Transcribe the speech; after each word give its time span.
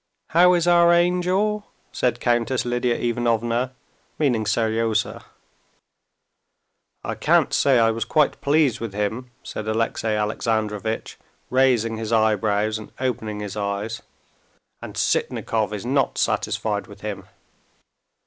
"How 0.29 0.55
is 0.55 0.65
our 0.65 0.91
angel?" 0.91 1.67
said 1.91 2.19
Countess 2.19 2.65
Lidia 2.65 2.95
Ivanovna, 2.97 3.73
meaning 4.17 4.45
Seryozha. 4.47 5.23
"I 7.03 7.13
can't 7.13 7.53
say 7.53 7.77
I 7.77 7.91
was 7.91 8.03
quite 8.03 8.41
pleased 8.41 8.79
with 8.79 8.95
him," 8.95 9.29
said 9.43 9.67
Alexey 9.67 10.07
Alexandrovitch, 10.07 11.19
raising 11.51 11.97
his 11.97 12.11
eyebrows 12.11 12.79
and 12.79 12.91
opening 12.99 13.41
his 13.41 13.55
eyes. 13.55 14.01
"And 14.81 14.95
Sitnikov 14.97 15.71
is 15.71 15.85
not 15.85 16.17
satisfied 16.17 16.87
with 16.87 17.01
him." 17.01 17.27